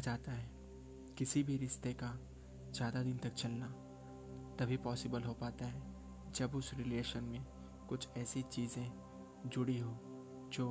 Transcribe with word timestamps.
कहा 0.00 0.12
जाता 0.12 0.32
है। 0.32 0.48
किसी 1.18 1.42
भी 1.42 1.56
रिश्ते 1.56 1.92
का 1.92 2.08
ज़्यादा 2.74 3.02
दिन 3.02 3.16
तक 3.16 3.32
चलना 3.32 3.66
तभी 4.58 4.76
पॉसिबल 4.76 5.22
हो 5.22 5.32
पाता 5.32 5.66
है, 5.66 5.82
जब 6.34 6.54
उस 6.54 6.72
रिलेशन 6.74 7.24
में 7.24 7.44
कुछ 7.88 8.08
ऐसी 8.16 8.42
चीज़ें 8.42 8.92
जुड़ी 9.46 9.78
हो, 9.78 9.90
जो 10.52 10.68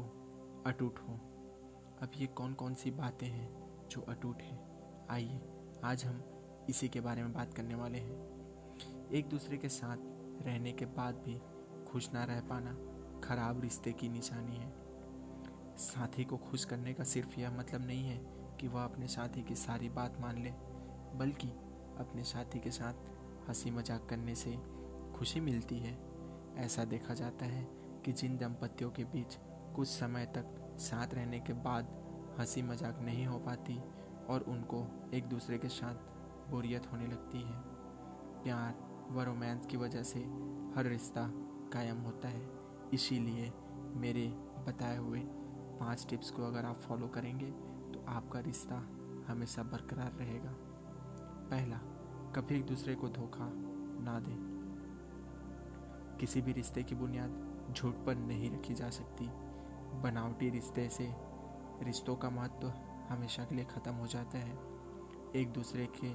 अटूट 0.67 0.99
हो। 0.99 1.13
अब 2.01 2.11
ये 2.17 2.27
कौन 2.27 2.53
कौन 2.53 2.73
सी 2.73 2.91
बातें 2.91 3.27
हैं 3.27 3.87
जो 3.91 4.01
अटूट 4.01 4.41
हैं? 4.41 4.59
आइए, 5.11 5.41
आज 5.83 6.05
हम 6.05 6.23
इसी 6.69 6.89
के 6.89 7.01
बारे 7.01 7.23
में 7.23 7.33
बात 7.33 7.53
करने 7.53 7.75
वाले 7.75 7.99
हैं। 7.99 9.09
एक 9.11 9.29
दूसरे 9.29 9.57
के 9.57 9.69
साथ 9.69 9.97
रहने 10.45 10.71
के 10.71 10.85
बाद 10.97 11.23
भी 11.27 11.39
खुश 11.91 12.11
ना 12.13 12.23
रह 12.23 12.41
पाना 12.41 12.73
खराब 13.23 13.61
रिश्ते 13.61 13.93
की 13.93 14.09
निशानी 14.09 14.55
है। 14.55 14.73
साथी 15.77 16.23
को 16.23 16.37
खुश 16.37 16.65
करने 16.65 16.93
का 16.93 17.03
सिर्फ़ 17.03 17.39
यह 17.39 17.51
मतलब 17.51 17.85
नहीं 17.87 18.03
है 18.03 18.38
कि 18.59 18.67
वह 18.67 18.83
अपने 18.83 19.07
साथी 19.07 19.43
की 19.43 19.55
सारी 19.55 19.89
बात 19.89 20.19
मान 20.21 20.37
ले, 20.37 20.49
बल्कि 21.17 21.47
अपने 21.99 22.23
साथी 22.23 22.59
के 22.59 22.71
साथ 22.71 22.93
हँसी 23.49 23.71
मज़ाक 23.71 24.05
करने 24.09 24.35
से 24.35 24.57
खुशी 25.15 25.39
मिलती 25.39 25.79
है। 25.79 25.97
ऐसा 26.57 26.83
देखा 26.85 27.13
जाता 27.13 27.45
है 27.45 27.67
कि 28.05 28.11
जिन 28.11 28.37
दंपतियों 28.37 28.89
के 28.89 29.03
बीच 29.03 29.37
कुछ 29.75 29.87
समय 29.87 30.25
तक 30.25 30.55
साथ 30.79 31.13
रहने 31.13 31.39
के 31.39 31.53
बाद 31.53 31.87
हँसी 32.39 32.61
मज़ाक 32.61 32.99
नहीं 33.01 33.25
हो 33.25 33.39
पाती 33.39 33.79
और 34.29 34.45
उनको 34.47 34.85
एक 35.13 35.25
दूसरे 35.25 35.57
के 35.57 35.67
साथ 35.67 36.51
बोरियत 36.51 36.91
होने 36.91 37.07
लगती 37.07 37.41
है। 37.41 37.61
प्यार 38.43 38.73
व 39.11 39.21
रोमांस 39.21 39.65
की 39.65 39.77
वजह 39.77 40.03
से 40.03 40.19
हर 40.75 40.85
रिश्ता 40.85 41.29
कायम 41.73 41.97
होता 41.97 42.27
है। 42.27 42.49
इसीलिए 42.93 43.51
मेरे 43.95 44.27
बताए 44.67 44.97
हुए 44.97 45.19
पाँच 45.79 46.05
टिप्स 46.09 46.31
को 46.31 46.43
अगर 46.43 46.65
आप 46.65 46.79
फॉलो 46.79 47.07
करेंगे 47.07 47.51
आपका 48.09 48.39
रिश्ता 48.39 48.75
हमेशा 49.27 49.63
बरकरार 49.63 50.11
रहेगा। 50.11 50.55
पहला, 51.49 51.77
कभी 52.35 52.55
एक 52.55 52.65
दूसरे 52.65 52.95
को 52.95 53.09
धोखा 53.09 53.49
ना 54.03 54.19
दें। 54.19 54.49
किसी 56.19 56.41
भी 56.41 56.53
रिश्ते 56.53 56.83
की 56.83 56.95
बुनियाद 56.95 57.49
झूठ 57.77 57.93
पर 57.95 58.15
नहीं 58.15 58.51
रखी 58.51 58.73
जा 58.73 58.89
सकती। 58.89 59.29
बनावटी 60.01 60.49
रिश्ते 60.49 60.89
से 60.89 61.15
रिश्तों 61.83 62.15
का 62.15 62.29
महत्व 62.29 62.67
हमेशा 63.09 63.43
के 63.43 63.55
लिए 63.55 63.65
ख़त्म 63.65 63.91
हो 63.91 64.07
जाता 64.07 64.37
है। 64.37 64.59
एक 65.35 65.53
दूसरे 65.53 65.85
के 65.85 66.09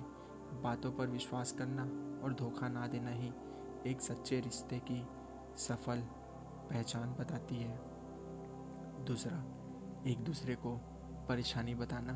बातों 0.60 0.92
पर 0.92 1.06
विश्वास 1.06 1.52
करना 1.52 1.82
और 2.24 2.34
धोखा 2.34 2.68
ना 2.68 2.86
देना 2.86 3.10
ही 3.10 3.32
एक 3.86 4.00
सच्चे 4.00 4.40
रिश्ते 4.40 4.78
की 4.78 5.06
सफल 5.56 6.00
पहचान 6.70 7.14
बताती 7.14 7.56
है। 7.56 7.80
दूसरा, 9.04 9.44
एक 10.10 10.18
दूसरे 10.18 10.54
को 10.54 10.93
परेशानी 11.28 11.74
बताना। 11.74 12.12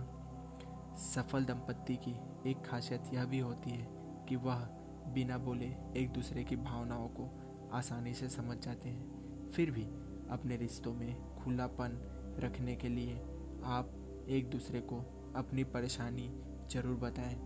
सफल 0.97 1.45
दंपत्ति 1.45 1.97
की 1.97 2.15
एक 2.51 2.65
खासियत 2.67 3.11
यह 3.15 3.25
भी 3.25 3.39
होती 3.39 3.71
है 3.71 3.87
कि 4.29 4.37
वह 4.37 4.67
बिना 5.15 5.39
बोले 5.39 5.67
एक 5.97 6.13
दूसरे 6.13 6.45
की 6.45 6.57
भावनाओं 6.57 7.09
को 7.09 7.31
आसानी 7.73 8.15
से 8.15 8.29
समझ 8.29 8.59
जाते 8.59 8.89
हैं। 8.89 9.51
फिर 9.51 9.71
भी 9.71 9.85
अपने 10.31 10.57
रिश्तों 10.57 10.95
में 10.95 11.37
खुलापन 11.37 11.99
रखने 12.39 12.77
के 12.77 12.89
लिए 12.89 13.15
आप 13.65 13.95
एक 14.29 14.51
दूसरे 14.51 14.81
को 14.81 14.99
अपनी 15.37 15.65
परेशानी 15.65 16.29
ज़रूर 16.71 16.97
बताएँ 16.97 17.37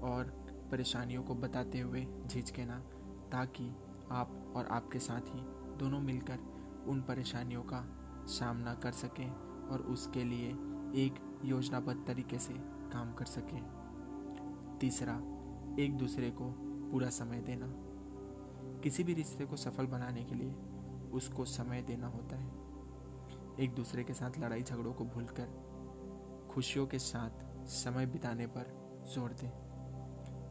और 0.00 0.24
परेशानियों 0.70 1.22
को 1.22 1.34
बताते 1.34 1.80
हुए 1.80 2.06
झिझके 2.26 2.64
ना 2.64 2.78
ताकि 3.32 3.68
आप 4.10 4.52
और 4.56 4.66
आपके 4.66 4.98
साथी 4.98 5.40
दोनों 5.78 6.00
मिलकर 6.00 6.38
उन 6.88 7.04
परेशानियों 7.08 7.62
का 7.62 7.84
सामना 8.28 8.74
कर 8.74 8.92
सकें 8.92 9.30
और 9.68 9.80
उसके 9.80 10.24
लिए 10.24 10.52
एक 10.94 11.40
योजनाबद्ध 11.44 12.06
तरीके 12.06 12.38
से 12.38 12.54
काम 12.92 13.12
कर 13.14 13.24
सकें। 13.24 14.78
तीसरा, 14.80 15.14
एक 15.82 15.96
दूसरे 15.96 16.30
को 16.30 16.44
पूरा 16.92 17.08
समय 17.08 17.40
देना। 17.40 17.66
किसी 18.82 19.04
भी 19.04 19.14
रिश्ते 19.14 19.46
को 19.46 19.56
सफल 19.56 19.86
बनाने 19.86 20.24
के 20.24 20.34
लिए 20.34 20.54
उसको 21.12 21.44
समय 21.44 21.82
देना 21.82 22.06
होता 22.06 22.36
है। 22.36 22.52
एक 23.60 23.74
दूसरे 23.74 24.04
के 24.04 24.14
साथ 24.14 24.38
लड़ाई 24.38 24.62
झगड़ों 24.62 24.92
को 24.92 25.04
भूलकर 25.04 25.48
खुशियों 26.50 26.86
के 26.86 26.98
साथ 26.98 27.66
समय 27.66 28.06
बिताने 28.06 28.46
पर 28.46 28.66
ज़ोर 29.14 29.30
दें। 29.30 29.50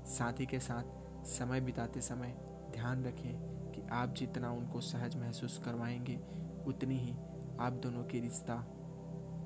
साथी 0.05 0.45
के 0.45 0.59
साथ 0.59 0.83
समय 1.25 1.61
बिताते 1.61 2.01
समय 2.01 2.35
ध्यान 2.73 3.03
रखें 3.03 3.33
कि 3.71 3.81
आप 3.91 4.09
जितना 4.09 4.51
उनको 4.51 4.81
सहज 4.81 5.15
महसूस 5.15 5.61
करवाएँगे, 5.65 6.19
उतनी 6.67 6.97
ही 6.97 7.13
आप 7.59 7.73
दोनों 7.73 8.03
की 8.03 8.19
रिश्ता 8.19 8.67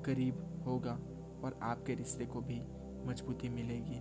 करीब 0.08 0.62
होगा 0.66 0.92
और 1.44 1.58
आपके 1.62 1.94
रिश्ते 1.94 2.26
को 2.26 2.40
भी 2.40 2.60
मजबूती 3.06 3.48
मिलेगी। 3.48 4.00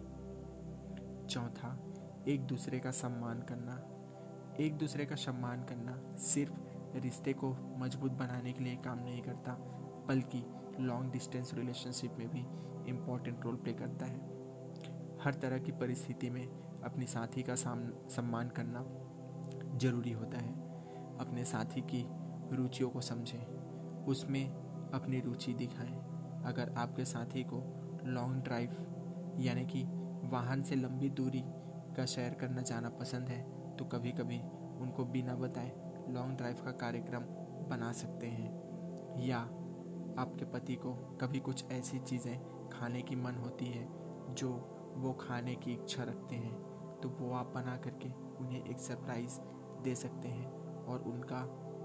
चौथा, 1.28 1.94
एक 2.28 2.42
दूसरे 2.42 2.80
का 2.80 2.92
सम्मान 2.92 3.42
करना। 3.42 3.94
एक 4.60 4.78
दूसरे 4.78 5.06
का 5.06 5.16
सम्मान 5.16 5.64
करना 5.64 6.16
सिर्फ़ 6.16 6.54
रिश्ते 6.98 7.34
को 7.34 7.50
मज़बूत 7.78 8.12
बनाने 8.12 8.54
के 8.54 8.64
लिए 8.64 8.76
काम 8.76 9.00
नहीं 9.00 9.22
करता, 9.22 9.54
बल्कि 10.08 10.46
लॉन्ग 10.80 11.12
डिस्टेंस 11.12 11.54
रिलेशनशिप 11.54 12.16
में 12.20 12.30
भी 12.30 12.40
इम्पोर्टेंट 12.90 13.46
रोल 13.46 13.56
प्ले 13.56 13.74
करता 13.74 14.06
है। 14.06 14.20
हर 15.24 15.34
तरह 15.34 15.60
की 15.60 15.72
परिस्थिति 15.72 16.30
में 16.30 16.48
अपनी 16.82 17.06
साथी 17.06 17.44
का 17.44 17.56
सम्मान 17.56 18.50
करना 18.50 18.86
ज़रूरी 19.78 20.12
होता 20.12 20.38
है। 20.38 20.54
अपने 21.18 21.46
साथी 21.46 21.82
की 21.82 22.08
रुचियों 22.56 22.90
को 22.90 23.02
समझें। 23.02 23.46
उसमें 24.06 24.67
अपनी 24.94 25.20
रुचि 25.20 25.54
दिखाएँ। 25.54 25.96
अगर 26.46 26.74
आपके 26.78 27.06
साथी 27.06 27.44
को 27.44 27.64
लॉन्ग 28.06 28.44
ड्राइव 28.44 28.76
यानी 29.40 29.66
कि 29.66 29.84
वाहन 30.32 30.64
से 30.64 30.76
लंबी 30.76 31.10
दूरी 31.12 31.44
का 31.98 32.06
सैर 32.06 32.34
करना 32.34 32.62
जाना 32.62 32.90
पसंद 32.90 33.30
है 33.30 33.42
तो 33.78 33.86
कभी 33.86 34.12
कभी 34.12 34.40
उनको 34.82 35.06
बिना 35.06 35.36
बताए 35.36 35.72
लॉन्ग 36.10 36.38
ड्राइव 36.38 36.62
का 36.66 36.72
कार्यक्रम 36.78 37.24
बना 37.70 37.92
सकते 37.94 38.28
हैं। 38.28 38.50
या 39.20 39.38
आपके 40.20 40.46
पति 40.46 40.76
को 40.76 40.94
कभी 41.22 41.40
कुछ 41.40 41.64
ऐसी 41.72 42.00
चीज़ें 42.00 42.70
खाने 42.70 43.02
की 43.02 43.16
मन 43.16 43.36
होती 43.36 43.66
है, 43.66 43.88
जो 44.32 44.50
वो 44.98 45.14
खाने 45.22 45.56
की 45.56 45.74
इच्छा 45.74 46.04
रखते 46.04 46.36
हैं 46.36 46.56
तो 47.02 47.10
वो 47.10 47.34
आप 47.34 47.52
बना 47.56 47.76
करके 47.78 48.10
उन्हें 48.38 48.64
एक 48.64 48.80
सरप्राइज़ 48.80 49.40
दे 49.84 49.96
सकते 49.96 50.28
हैं 50.28 50.48
और 50.86 51.04
उनका 51.08 51.44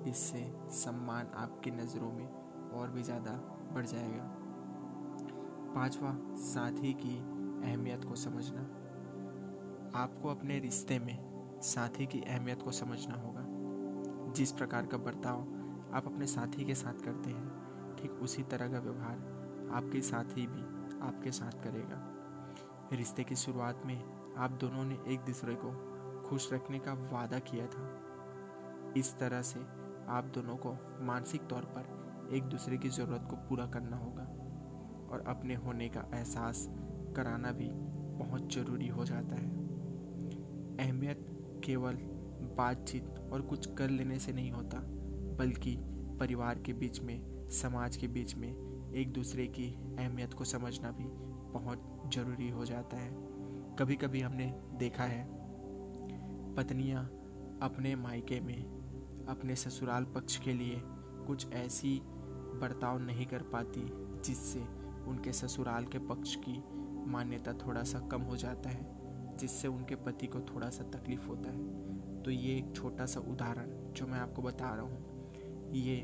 इससे 0.09 0.45
सम्मान 0.75 1.33
आपकी 1.37 1.71
नज़रों 1.71 2.13
में 2.13 2.27
और 2.75 2.91
भी 2.91 3.03
ज़्यादा 3.03 3.33
बढ़ 3.75 3.87
जाएगा। 3.87 4.25
पांचवा, 5.75 6.17
साथी 6.37 6.93
की 6.93 7.17
अहमियत 7.71 8.05
को 8.05 8.15
समझना। 8.15 8.61
आपको 9.99 10.29
अपने 10.29 10.59
रिश्ते 10.59 10.99
में 10.99 11.61
साथी 11.63 12.07
की 12.07 12.21
अहमियत 12.21 12.63
को 12.63 12.73
समझना 12.73 13.15
होगा। 13.15 14.33
जिस 14.33 14.53
प्रकार 14.53 14.87
का 14.87 14.97
बर्ताव 14.97 15.41
आप 15.95 16.07
अपने 16.07 16.27
साथी 16.27 16.65
के 16.65 16.75
साथ 16.75 16.93
करते 16.93 17.31
हैं, 17.31 17.97
ठीक 17.97 18.13
उसी 18.13 18.43
तरह 18.43 18.69
का 18.69 18.79
व्यवहार 18.79 19.71
आपके 19.75 20.01
साथी 20.01 20.47
भी 20.47 20.63
आपके 21.07 21.31
साथ 21.31 21.63
करेगा। 21.65 22.09
रिश्ते 22.93 23.25
की 23.25 23.37
शुरुआत 23.37 23.83
में 23.87 24.03
आप 24.37 24.51
दोनों 24.51 24.85
ने 24.85 24.99
एक 25.09 25.21
दूसरे 25.21 25.55
को 25.55 25.73
खुश 26.29 26.53
रखने 26.53 26.79
का 26.79 26.93
वादा 26.93 27.39
किया 27.39 27.67
था। 27.67 28.93
इस 28.97 29.19
तरह 29.19 29.43
से 29.43 29.61
आप 30.09 30.25
दोनों 30.25 30.57
को 30.57 30.77
मानसिक 31.01 31.47
तौर 31.47 31.65
पर 31.65 32.02
एक 32.33 32.43
दूसरे 32.43 32.79
की 32.79 32.89
ज़रूरत 32.89 33.27
को 33.31 33.37
पूरा 33.49 33.67
करना 33.67 33.97
होगा 33.97 34.23
और 35.13 35.25
अपने 35.29 35.55
होने 35.55 35.89
का 35.89 36.05
एहसास 36.15 36.67
कराना 37.17 37.53
भी 37.53 37.69
बहुत 38.19 38.53
ज़रूरी 38.55 38.89
हो 38.89 39.05
जाता 39.05 39.37
है। 39.37 39.49
अहमियत 40.79 41.27
केवल 41.65 41.99
बातचीत 42.59 43.19
और 43.33 43.43
कुछ 43.43 43.67
कर 43.75 43.91
लेने 43.91 44.19
से 44.19 44.33
नहीं 44.33 44.51
होता, 44.53 44.79
बल्कि 45.39 45.77
परिवार 46.21 46.59
के 46.59 46.73
बीच 46.73 47.01
में, 47.01 47.49
समाज 47.51 47.97
के 47.97 48.09
बीच 48.09 48.35
में 48.37 48.49
एक 48.93 49.13
दूसरे 49.13 49.47
की 49.47 49.67
अहमियत 49.99 50.35
को 50.35 50.45
समझना 50.45 50.91
भी 50.91 51.05
बहुत 51.53 52.11
ज़रूरी 52.15 52.49
हो 52.49 52.65
जाता 52.65 52.97
है। 52.97 53.11
कभी 53.79 53.97
कभी 53.97 54.21
हमने 54.21 54.53
देखा 54.79 55.05
है, 55.05 55.25
पत्नियाँ 56.57 57.05
अपने 57.63 57.95
मायके 57.97 58.41
में 58.41 59.27
अपने 59.29 59.57
ससुराल 59.57 60.05
पक्ष 60.05 60.37
के 60.37 60.53
लिए 60.53 60.81
कुछ 61.27 61.53
ऐसी 61.53 62.01
बर्ताव 62.63 62.99
नहीं 62.99 63.27
कर 63.27 63.43
पाती, 63.43 63.83
जिससे 64.25 64.61
उनके 65.09 65.33
ससुराल 65.33 65.85
के 65.85 65.99
पक्ष 65.99 66.37
की 66.37 66.63
मान्यता 67.11 67.53
थोड़ा 67.53 67.83
सा 67.83 68.01
कम 68.01 68.23
हो 68.23 68.37
जाता 68.37 68.71
है, 68.71 68.87
जिससे 69.37 69.69
उनके 69.69 69.95
पति 69.95 70.27
को 70.27 70.41
थोड़ा 70.41 70.71
सा 70.71 70.85
तकलीफ़ 70.85 71.27
होता 71.27 71.51
है। 71.51 71.83
तो 72.23 72.31
ये 72.31 72.57
एक 72.59 72.77
छोटा 72.77 73.07
सा 73.07 73.21
उदाहरण 73.21 73.93
जो 73.93 74.07
मैं 74.07 74.19
आपको 74.19 74.43
बता 74.43 74.75
रहा 74.75 74.85
हूँ। 74.85 75.73
ये 75.73 75.97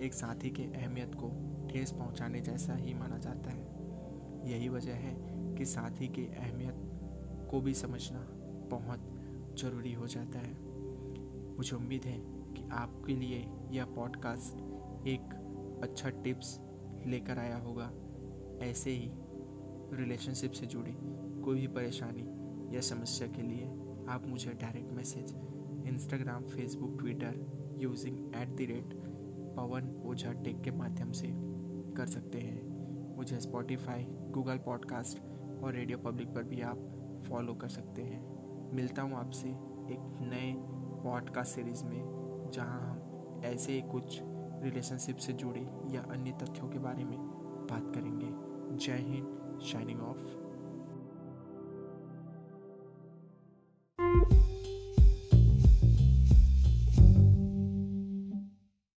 एक 0.00 0.14
साथी 0.14 0.50
के 0.50 0.62
अहमियत 0.62 1.14
को 1.14 1.30
ठेस 1.68 1.92
पहुँचाने 1.92 2.40
जैसा 2.40 2.74
ही 2.74 2.94
माना 2.94 3.18
जाता 3.18 3.50
है। 3.50 3.64
यही 4.50 4.68
वजह 4.68 4.94
है 4.94 5.14
कि 5.54 5.64
साथी 5.64 6.08
की 6.08 6.26
अहमियत 6.26 6.74
को 7.50 7.60
भी 7.60 7.74
समझना 7.74 8.26
बहुत 8.70 9.00
ज़रूरी 9.58 9.92
हो 9.92 10.06
जाता 10.06 10.38
है। 10.38 10.54
मुझे 11.56 11.76
उम्मीद 11.76 12.04
है 12.04 12.18
कि 12.54 12.68
आपके 12.72 13.16
लिए 13.16 13.46
यह 13.70 13.84
पॉडकास्ट 13.84 14.54
एक 15.06 15.45
अच्छा 15.82 16.10
टिप्स 16.10 16.60
लेकर 17.06 17.38
आया 17.38 17.56
होगा। 17.56 17.90
ऐसे 18.66 18.90
ही 18.90 19.10
रिलेशनशिप 19.96 20.52
से 20.52 20.66
जुड़ी 20.66 20.96
कोई 21.42 21.60
भी 21.60 21.66
परेशानी 21.66 22.22
या 22.76 22.80
समस्या 22.80 23.28
के 23.28 23.42
लिए 23.42 23.66
आप 24.08 24.22
मुझे 24.26 24.50
direct 24.50 24.92
message 24.92 25.34
Instagram 25.86 26.44
Facebook 26.44 26.98
Twitter 26.98 27.34
using 27.78 28.34
at 28.36 28.48
the 28.48 28.60
rate 28.60 28.94
Pawan 29.56 30.02
Ojha 30.06 30.32
tech 30.32 30.60
के 30.60 30.70
माध्यम 30.70 31.12
से 31.12 31.28
कर 31.96 32.06
सकते 32.06 32.38
हैं। 32.38 33.16
मुझे 33.16 33.40
स्पॉटिफाई 33.40 34.06
गूगल 34.10 34.58
पॉडकास्ट 34.58 35.18
और 35.64 35.72
रेडियो 35.72 35.98
पब्लिक 35.98 36.28
पर 36.28 36.42
भी 36.42 36.60
आप 36.60 37.22
फॉलो 37.28 37.54
कर 37.54 37.68
सकते 37.68 38.02
हैं। 38.02 38.72
मिलता 38.74 39.02
हूँ 39.02 39.12
आपसे 39.12 39.48
एक 39.48 40.18
नए 40.20 40.54
पॉडकास्ट 41.04 41.54
सीरीज़ 41.54 41.84
में, 41.84 42.50
जहाँ 42.54 42.80
हम 42.80 43.40
ऐसे 43.44 43.72
ही 43.72 43.80
कुछ 43.80 44.20
रिलेशनशिप 44.66 45.16
से 45.16 45.32
जुड़ी 45.32 45.66
या 45.96 46.02
अन्य 46.10 46.32
तथ्यों 46.42 46.68
के 46.68 46.78
बारे 46.78 47.04
में 47.04 47.18
बात 47.70 47.92
करेंगे। 47.94 48.30
जय 48.76 48.98
हिंद 49.02 49.60
शाइनिंग 49.62 50.00
ऑफ़ 50.02 50.45